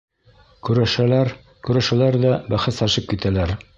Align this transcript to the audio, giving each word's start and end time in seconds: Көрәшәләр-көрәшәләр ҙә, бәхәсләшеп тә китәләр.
Көрәшәләр-көрәшәләр 0.69 2.19
ҙә, 2.25 2.33
бәхәсләшеп 2.55 3.07
тә 3.11 3.13
китәләр. 3.15 3.55